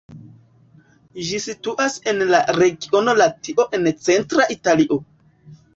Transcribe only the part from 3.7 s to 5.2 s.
en centra Italio.